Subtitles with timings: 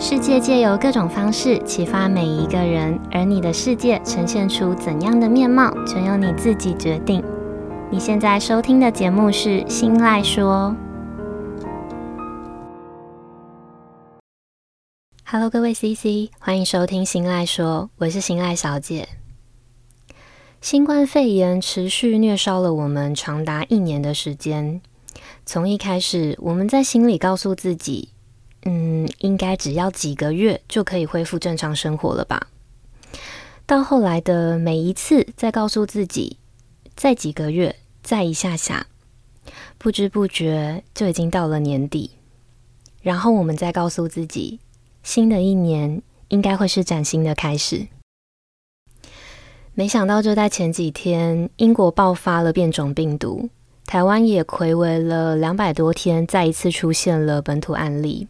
[0.00, 7.20] 世界借由各种方式启发每一个人，而你的世界呈现出怎样的面貌，全由你自己决定。
[7.90, 10.72] 你现在收听的节目是《新赖说》。
[15.24, 19.08] Hello，各位 CC，欢迎收听《新赖说》，我是新赖小姐。
[20.60, 24.80] 新冠肺炎持续虐烧了我们长达一年的时间。
[25.44, 28.10] 从一开始，我们在心里告诉自己。
[28.70, 32.48] 嗯，应该只要几个月就可以恢复正常生活了吧？
[33.64, 36.36] 到后来的每一次，再告诉自己，
[36.94, 38.86] 再几个月，再一下下，
[39.78, 42.10] 不知不觉就已经到了年底。
[43.00, 44.60] 然后我们再告诉自己，
[45.02, 47.86] 新的一年应该会是崭新的开始。
[49.72, 53.48] 没想到就在前几天，英国爆发了变种病毒，
[53.86, 58.28] 台湾也睽违了两百多天，再一次出现了本土案例。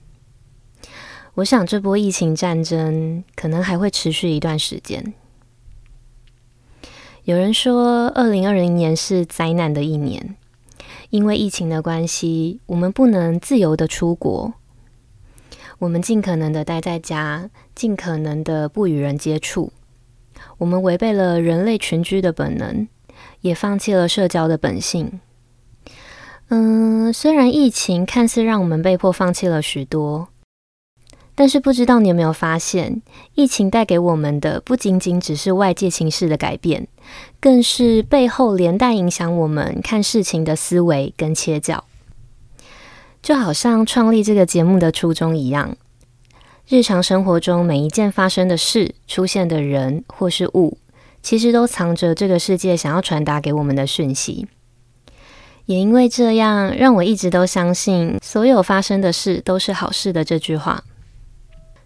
[1.38, 5.14] 我想这波疫情战争可能还会持续一段时间。
[7.22, 10.34] 有人说，二零二零年是灾难的一年，
[11.10, 14.52] 因为疫情的关系，我们不能自由的出国，
[15.78, 19.72] 我们尽可能的待在家，尽可能的不与人接触，
[20.56, 22.88] 我们违背了人类群居的本能，
[23.42, 25.20] 也放弃了社交的本性。
[26.48, 30.30] 嗯，虽然疫情看似让我们被迫放弃了许多。
[31.38, 33.00] 但是不知道你有没有发现，
[33.36, 36.88] 疫情带给我们的不仅仅只是外界情势的改变，
[37.38, 41.84] 更是背后连带影响我们看事情的思维跟切角。
[43.22, 45.76] 就好像创立这个节目的初衷一样，
[46.66, 50.76] 日常生活中每一件发生的事、出现的人或是物，
[51.22, 54.48] 其实都藏着这个世界想要传达给我们的讯息。
[55.66, 60.82] 也因为这样，让我一直都相信，所有发生的事都是好事的这句话。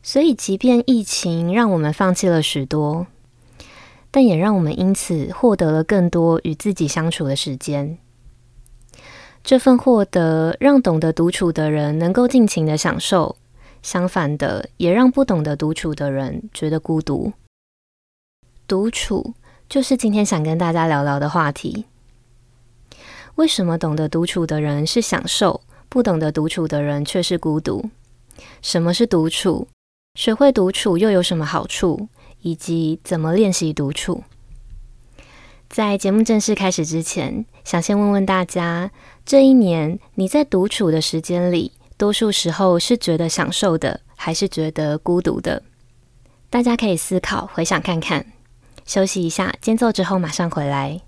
[0.02, 3.06] 所以，即便疫情让我们放弃了许多，
[4.10, 7.98] 但也让我们因此获得了更多与自己相处的时间。
[9.44, 13.36] 这份获得让懂得独处的人能够尽情的享受，
[13.80, 17.32] 相反的，也让不懂得独处的人觉得孤独。
[18.66, 19.34] 独处
[19.68, 21.84] 就是今天想跟大家聊聊的话题。
[23.36, 27.88] 为什么懂得独处的人是享受，不懂得独处的人却是孤独？
[28.60, 29.68] 什么是独处？
[30.14, 32.08] 学会独处又有什么好处？
[32.42, 34.24] 以及怎么练习独处？
[35.70, 38.90] 在节目正式开始之前，想先问问大家：
[39.24, 45.62] 这一年你在独处的时间里，多数时候是觉得享受的，还是觉得孤独的？
[46.50, 48.26] 大家可以思考、回想看看。
[48.84, 51.00] 休息一下，间奏之后马上回来。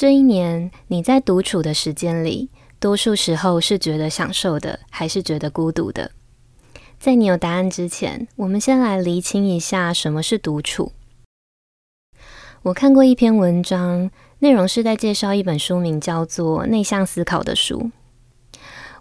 [0.00, 6.12] 这一年，你在独处的时间里，多数时候是觉得享受的，还是觉得孤独的？
[6.98, 10.92] 在你有答案之前，我们先来厘清一下什么是独处。
[12.62, 17.90] 我看过一篇文章，内容是在介绍一本书名叫做《内向思考》的书。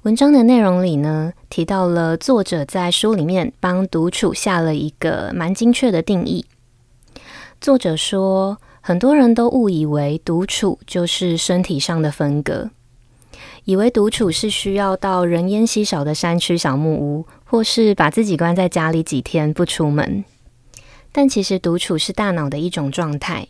[0.01, 6.45] 文章的内容里呢，提到了作者在书里面帮独处下了一个蛮精确的定义。
[7.61, 8.57] 作者说，
[8.89, 12.71] 很多人都误以为独处就是身体上的分隔，
[13.65, 20.25] 以为独处是需要到人烟稀少的山区小木屋，或是把自己关在家里几天不出门。
[21.11, 23.49] 但其实独处是大脑的一种状态，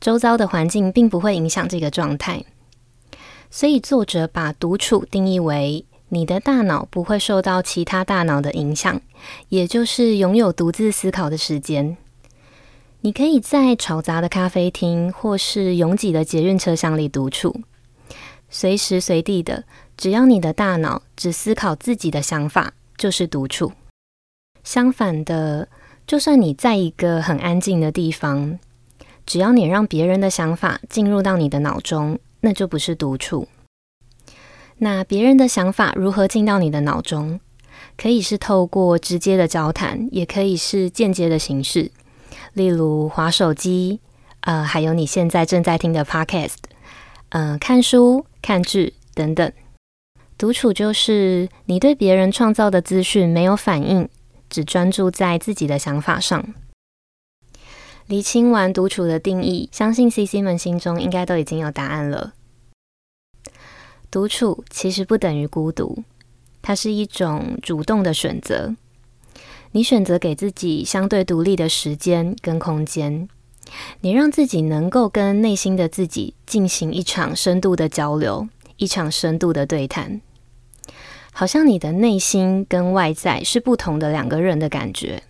[0.00, 2.42] 周遭的环境并不会影响这个状态。
[3.48, 9.00] 所以作者把独处定义为你的大脑不会受到其他大脑的影响，
[9.48, 11.96] 也就是拥有独自思考的时间。
[13.02, 17.60] 你可以在吵杂的咖啡厅或是拥挤的捷运车厢里独处，
[18.50, 19.64] 随时随地的，
[19.96, 23.72] 只要你的大脑只思考自己的想法，就是独处。
[24.64, 25.68] 相反的，
[26.06, 28.58] 就算你在一个很安静的地方，
[29.24, 33.46] 只要你让别人的想法进入到你的脑中，那就不是独处。
[34.78, 37.38] 那别人的想法如何进到你的脑中？
[37.96, 41.90] 可以是透过直接的交谈，也可以是间接的形式。
[42.56, 44.00] 例如划手机，
[44.40, 46.54] 呃，还有你现在正在听的 Podcast，
[47.28, 49.52] 呃，看书、看剧等等。
[50.38, 54.08] 独处就是你对别人创造的资讯没有反应，
[54.48, 56.54] 只专注在自己的想法上。
[58.06, 62.32] 厘清完独处的定义，相信 CC 们心中应该都已经有答案了。
[64.10, 66.02] 独处其实不等于孤独，
[66.62, 68.74] 它是一种主动的选择。
[69.72, 73.28] 你选择给自己相对独立的时间跟空间，
[74.00, 80.20] 你让自己能够跟内心的自己进行一场深度的交流，一场深度的对谈，
[81.32, 85.22] 好像你的内心跟外在是不同的两个人的感觉。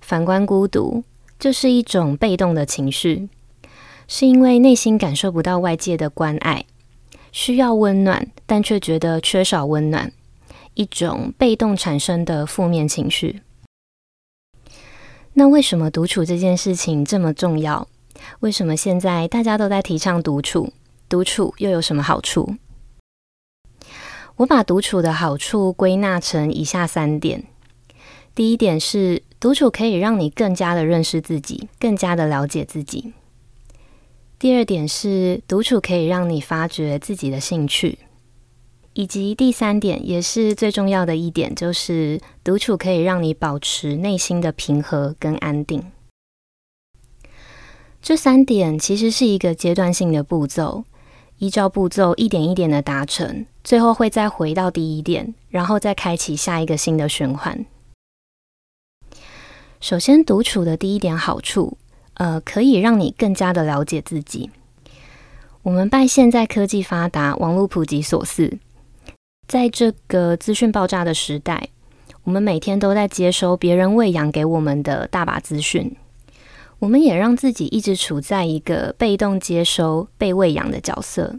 [0.00, 1.04] 反观孤独，
[1.38, 3.28] 就是一种被动的情绪，
[4.08, 6.66] 是因为内心感受不到外界的关爱，
[7.32, 10.12] 需要温暖，但却觉得缺少温暖，
[10.74, 13.42] 一种被动产生的负面情绪。
[15.34, 17.86] 那为什么独处这件事情这么重要？
[18.40, 20.72] 为什么现在大家都在提倡独处？
[21.08, 22.56] 独处又有什么好处？
[24.36, 27.44] 我把独处的好处归纳成以下三点。
[28.34, 33.12] 第一点是，独处可以让你更加的认识自己，更加的了解自己。
[34.38, 37.98] 第二点是，独处可以让你发掘自己的兴趣。
[38.92, 45.90] 以及第三点，也是最重要的一点，就是独处可以让你保持内心的平和跟安定。
[48.02, 50.84] 这三点其实是一个阶段性的步骤，
[51.38, 57.64] 依照步骤一点一点的达成，最后会再回到第一点，然后再开启下一个新的循环。
[59.80, 61.78] 首先，独处的第一点好处，
[62.14, 64.50] 呃，可以让你更加的了解自己。
[65.62, 68.58] 我们拜现在科技发达、网络普及所赐。
[69.50, 71.70] 在这个资讯爆炸的时代，
[72.22, 75.96] 我们每天都在接收别人喂养给我们的大把资讯，
[76.78, 81.34] 我们也让自己一直处在一个被动接收、被喂养的角色。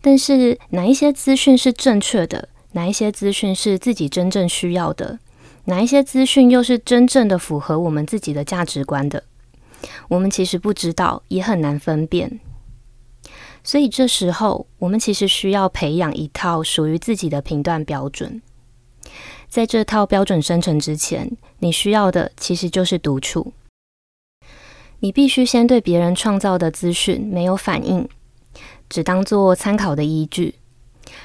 [0.00, 2.48] 但是，哪一些资讯是正确的？
[2.72, 5.18] 哪一些资讯是自己真正需要的？
[5.66, 9.22] 哪一些资讯又是真正的符合我们自己的价值观的？
[10.08, 12.40] 我们其实不知道，也很难分辨。
[13.64, 18.42] 所以这时候，我们其实需要培养一套属于自己的评断标准。
[19.48, 23.52] 在这套标准生成之前，你需要的其实就是独处。
[25.00, 28.08] 你必须先对别人创造的资讯没有反应，
[28.88, 30.54] 只当做参考的依据，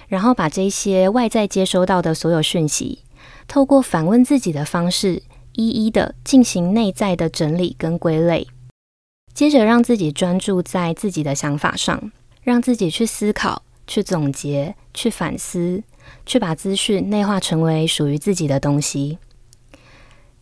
[0.07, 3.03] 然后把这些外在接收到的所有讯息，
[3.47, 5.23] 透过反问自己的方式，
[5.53, 8.47] 一一的进行内在的整理跟归类，
[9.33, 12.11] 接着让自己专注在自己的想法上。
[12.47, 15.83] 让自己去思考、去总结、去反思，
[16.25, 19.17] 去把资讯内化成为属于自己的东西。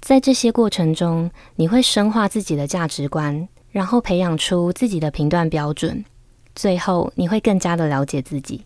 [0.02, 6.06] 在这些过程中，你会深化自己的价值观，然后培养出自己的评断标准。
[6.54, 8.62] 最后，你会更加的了解自己。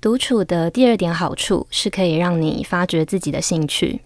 [0.00, 4.00] 独处的第二点好处是可以让你发掘自己的兴趣。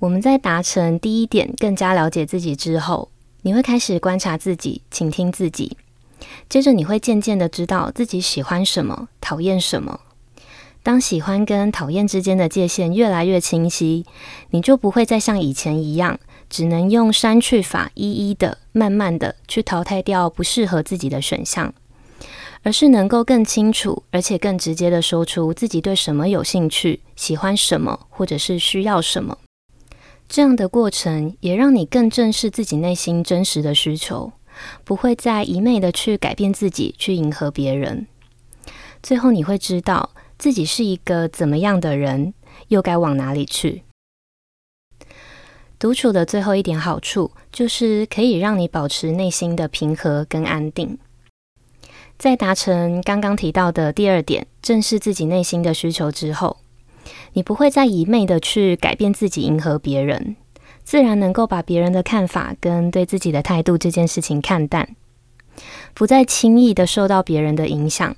[0.00, 3.12] 我们在达成第一点，更加了解自己之后，
[3.42, 5.76] 你会开始观察自己，倾听自己。
[6.48, 10.00] 接着你会渐渐的知道自己喜欢什么，讨厌什么。
[10.82, 14.06] 当喜欢跟讨厌之间的界限越来越清晰，
[14.50, 21.74] 你就不会再像以前一样，只能用删去法，一一的、慢慢的去淘汰掉不适合自己的选项，
[22.62, 29.38] 而是能够更清楚，而且更直接的说出自己对什么有兴趣，喜欢什么，或者是需要什么。
[30.28, 34.32] 这样的过程也让你更正视自己内心真实的需求。
[34.84, 38.06] 不会再一昧的去改变自己，去迎合别人。
[39.02, 42.34] 最后你会知道自己是一个怎么样的人，
[42.68, 43.82] 又该往哪里去。
[45.78, 50.98] 独处的最后一点好处，就是可以让你保持内心的平和跟安定。
[52.18, 56.56] 在达成刚刚提到的第二点，正视自己内心的需求之后，
[57.34, 60.36] 你不会再一昧的去改变自己，迎合别人。
[60.86, 64.94] 自然能够把别人的看法跟对自己的态度这件事情看淡，
[65.92, 68.14] 不再轻易的受到别人的影响，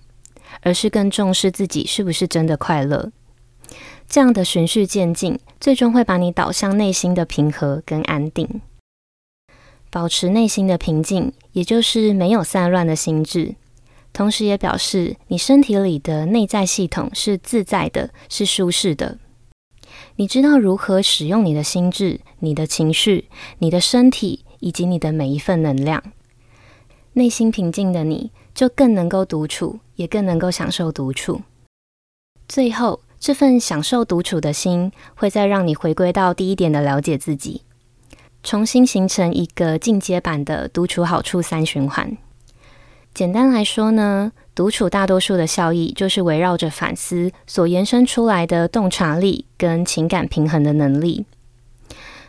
[0.61, 3.11] 而是更重视自己是不是真的快乐。
[4.07, 8.61] 这样的循序渐进，最终会把你导向内心的平和跟安定。
[9.89, 13.55] 保持内心的平静，也就是没有散乱的心智，
[14.13, 19.17] 同时也表示你身体里的内在系统是自在的，是舒适的。
[20.17, 23.29] 你知道如何使用你的心智、你的情绪、
[23.59, 26.03] 你的身体以及你的每一份能量。
[27.15, 31.43] 内心平静的你，就更能够独处，也更能够享受独处。
[32.47, 37.63] 最后，这份享受独处的心，会再让你回归到第一点的了解自己，
[38.43, 42.17] 重新形成一个进阶版的独处好处三循环。
[43.13, 51.25] 简单来说呢，独处大多数的效益就是围绕着反思所延伸出来的洞察力跟情感平衡的能力，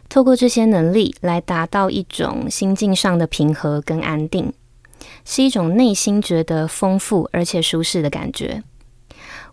[0.07, 4.53] 透过这些能力来达到一种心境上的平和跟安定，
[5.25, 8.61] 是一种内心觉得丰富而且舒适的感觉。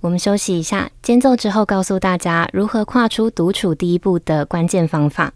[0.02, 5.32] 我们休息一下，间奏之后告诉大家如何跨出独处第一步的关键方法。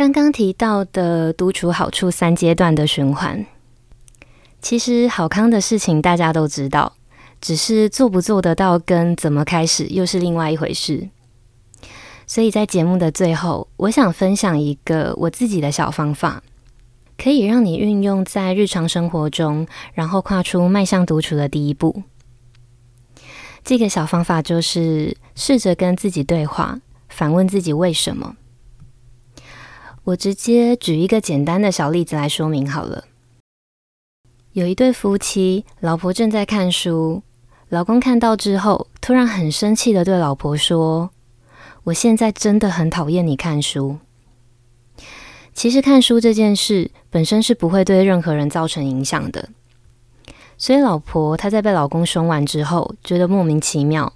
[0.00, 3.44] 刚刚提到的独处好处三阶段的循环，
[4.62, 6.94] 其实好康的事情大家都知道，
[7.38, 11.10] 只是做不做得到跟怎么开始又是另外一回事。
[12.26, 16.42] 所以在节目的最后，我想分享一个我自己的小方法，
[17.18, 22.04] 可以让你运用在日常生活中，然后跨出迈向独处的第一步。
[23.62, 26.80] 这个小方法就是试着跟自己对话，
[27.10, 28.36] 反问自己为什么。
[30.04, 33.04] 我直接举一个简单的小例子来说明好了。
[34.52, 37.22] 有一对夫妻，老婆正在看书，
[37.68, 41.10] 老公看到之后，突然很生气地对老婆说
[41.84, 43.98] ：“我现在真的很讨厌你看书。”
[45.54, 49.50] 其实看书这件事本身是不会对任何人造成影响的，
[50.56, 54.14] 所以老婆她在被老公凶完之后，觉得莫名其妙，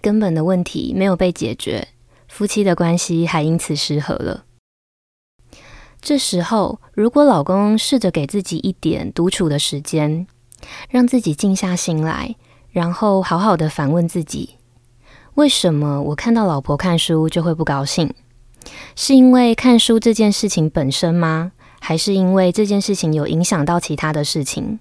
[0.00, 1.88] 根本的问题没有被解决，
[2.26, 4.44] 夫妻的关系还因此失和了。
[6.02, 10.26] 这时候，如果老公试着给自己一点独处的时间，
[10.90, 12.34] 让自己静下心来，
[12.72, 14.56] 然后好好的反问自己：
[15.34, 18.12] 为什么我看到老婆看书就会不高兴？
[18.96, 21.52] 是因为看书这件事情本身吗？
[21.80, 24.80] 还是因为这件事情有影响到其他的事情？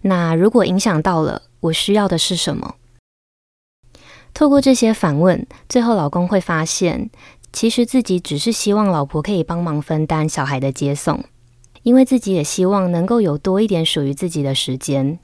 [0.00, 2.76] 那如果影响到了，我需要的是什么？
[4.32, 7.10] 透过这些反问，最后老公会发现，
[7.52, 11.22] 其实自己只是希望老婆可以帮忙分担小孩的接送，
[11.82, 15.18] 因为自己也希望能够有多一点属于自己的时间。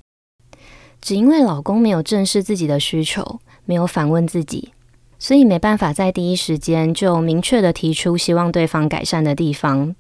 [1.01, 4.73] 只因为老公没有正视自己的需求，没有反问自己，
[5.19, 9.95] 所以没办法在第一时间就明确地提出希望对方改善的地方，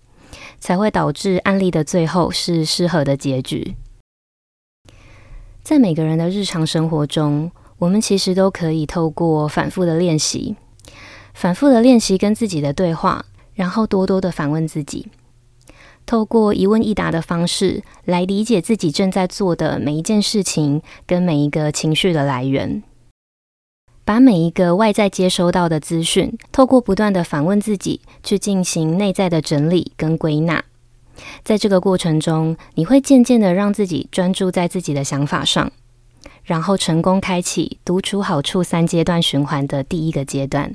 [0.61, 3.75] 才会导致案例的最后是失和的结局。
[5.63, 10.57] 在每个人的日常生活中，我们其实都可以透过反复的练习。
[11.39, 15.07] 反复的练习跟自己的对话，然后多多的反问自己，
[16.05, 22.83] 透过一问一答的方式来理解自己正在做的每一件事情跟每一个情绪的来源，
[24.05, 30.65] 把每一个外在接收到的资讯，透过不断的反问自己，去进行内在的整理跟归纳。
[31.45, 35.71] 在这个过程中，你会渐渐的让自己专注在自己的想法上，
[36.43, 40.75] 然后成功开启独处好处三阶段循环的第一个阶段。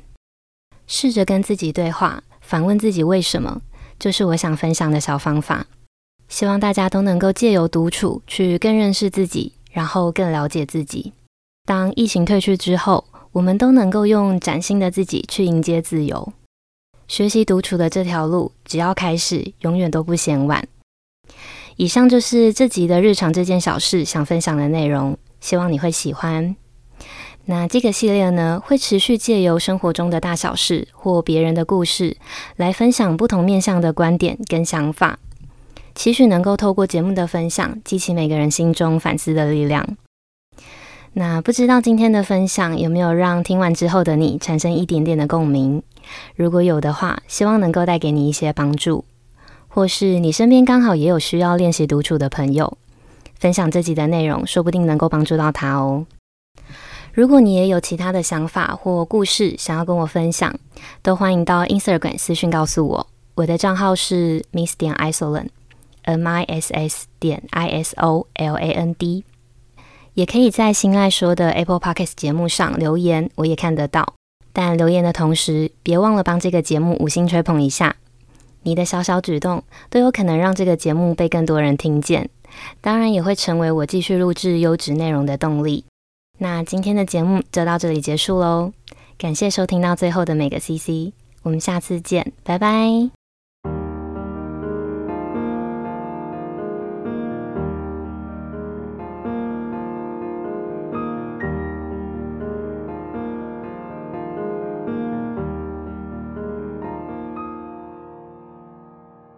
[0.88, 3.62] 试着跟自己对话，反问自己为什么，
[4.00, 5.66] 就是我想分享的小方法。
[6.28, 11.14] 希望大家都能够借由独处去更认识自己，然后更了解自己。
[11.66, 16.34] 当疫情退去之后，我们都能够用崭新的自己去迎接自由。
[17.08, 20.68] 学习独处的这条路，只要开始，永远都不嫌晚。
[21.76, 26.56] 以上就是这集的日常这件小事想分享的内容，希望你会喜欢。
[27.46, 32.16] 那这个系列呢，会持续借由生活中的大小事或别人的故事，
[32.56, 35.20] 来分享不同面向的观点跟想法，
[35.94, 39.98] 期许能够透过节目的分享，激起每个人心中反思的力量。
[41.16, 45.84] 那不知道今天的分享有没有让听完之后的你产生一点点的共鸣？
[46.36, 49.04] 如果有的话，希望能够带给你一些帮助，
[49.68, 52.78] 或是你身边刚好也有需要练习独处的朋友，
[53.38, 56.06] 分享这集的内容，说不定能够帮助到他哦。
[57.14, 60.52] 如果你也有其他的想法或故事想要跟我分享，
[61.04, 63.08] 都欢迎到 Instagram 私讯告诉我。
[63.36, 69.26] 我的账号是 Miss 点 Isoland，M I S S 点 I S O L A N D。
[70.16, 74.16] 也可以在新赖说的 Apple Podcast 节目上留言，我也看得到。
[74.52, 77.96] 但留言的同时，别忘了帮这个节目五星吹捧一下。
[78.64, 82.32] 你的小小举动都有可能让这个节目被更多人听见，
[82.82, 85.86] 当然也会成为我继续录制优质内容的动力。
[86.44, 88.74] 那今天的节目就到这里结束喽，
[89.18, 93.23] 感谢收听到最后的每个 CC，我们下次见，拜拜。